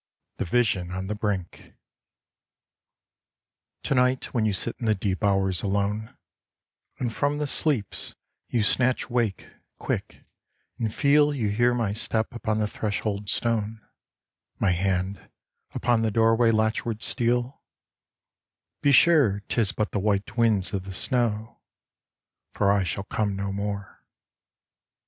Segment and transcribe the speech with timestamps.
[0.37, 1.73] THE VISION ON THE BRINK
[3.83, 6.17] To night when you sit in the deep hours alone,
[6.97, 8.15] And from the sleeps
[8.47, 10.23] you snatch wake quick
[10.79, 13.79] and feel You hear my step upon the threshold stone,
[14.57, 15.29] My hand
[15.75, 17.61] upon the doorway latchward steal,
[18.81, 21.61] Be sure 'tis but the white winds of the snow,
[22.53, 24.03] For I shall come no more.